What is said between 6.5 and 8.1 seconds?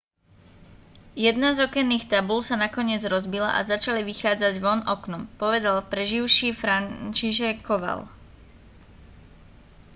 franciszek kowal